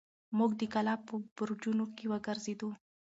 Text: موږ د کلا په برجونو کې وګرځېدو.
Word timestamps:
موږ 0.37 0.51
د 0.59 0.61
کلا 0.73 0.93
په 1.07 1.13
برجونو 1.35 1.85
کې 1.95 2.05
وګرځېدو. 2.11 2.69